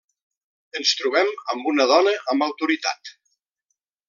[0.79, 3.13] Ens trobem amb una dona amb autoritat.